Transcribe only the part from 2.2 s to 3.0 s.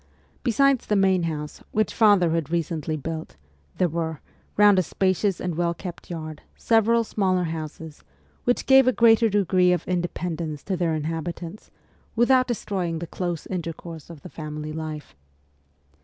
had recently